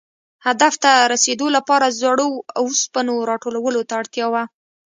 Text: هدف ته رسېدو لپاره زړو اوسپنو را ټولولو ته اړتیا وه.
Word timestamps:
هدف 0.45 0.73
ته 0.83 0.91
رسېدو 1.13 1.47
لپاره 1.57 1.95
زړو 2.01 2.29
اوسپنو 2.61 3.15
را 3.29 3.35
ټولولو 3.43 3.81
ته 3.89 3.93
اړتیا 4.01 4.27
وه. 4.33 4.43